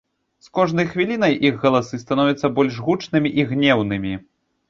З 0.45 0.49
кожнай 0.59 0.87
хвілінай 0.93 1.35
іх 1.49 1.59
галасы 1.65 1.99
становяцца 2.05 2.51
больш 2.59 2.81
гучнымі 2.87 3.29
і 3.43 3.45
гнеўнымі. 3.51 4.13